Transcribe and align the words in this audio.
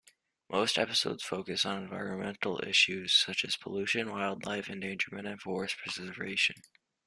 Most 0.49 0.79
episodes 0.79 1.23
focused 1.23 1.63
on 1.63 1.83
environmental 1.83 2.59
issues 2.65 3.13
such 3.13 3.45
as 3.45 3.55
pollution, 3.55 4.09
wildlife 4.09 4.67
endangerment, 4.67 5.27
and 5.27 5.39
forest 5.39 5.77
preservation. 5.77 6.55